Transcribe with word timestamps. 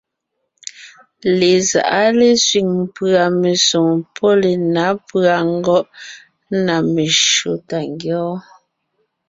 Lezáʼa 1.39 2.03
lésẅiŋ 2.19 2.69
pʉ̀a 2.95 3.23
mesoŋ 3.41 3.87
pɔ́ 4.15 4.31
lenǎ 4.41 4.85
pʉ̀a 5.07 5.35
ngɔ́ʼ 5.53 5.87
na 6.65 6.75
meshÿó 6.93 7.51
tà 7.67 7.77
ńgyɔ́ɔn. 7.89 8.39